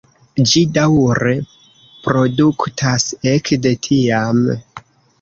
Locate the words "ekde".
3.37-3.79